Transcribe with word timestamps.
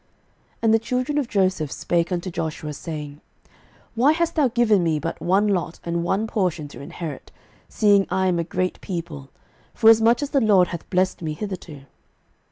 06:017:014 0.03 0.09
And 0.63 0.73
the 0.73 0.79
children 0.79 1.17
of 1.19 1.27
Joseph 1.27 1.71
spake 1.71 2.11
unto 2.11 2.31
Joshua, 2.31 2.73
saying, 2.73 3.21
Why 3.93 4.13
hast 4.13 4.33
thou 4.33 4.47
given 4.47 4.81
me 4.83 4.97
but 4.97 5.21
one 5.21 5.47
lot 5.47 5.79
and 5.83 6.03
one 6.03 6.25
portion 6.25 6.67
to 6.69 6.81
inherit, 6.81 7.31
seeing 7.69 8.07
I 8.09 8.25
am 8.25 8.39
a 8.39 8.43
great 8.43 8.81
people, 8.81 9.29
forasmuch 9.75 10.23
as 10.23 10.31
the 10.31 10.41
LORD 10.41 10.69
hath 10.69 10.89
blessed 10.89 11.21
me 11.21 11.33
hitherto? 11.33 11.81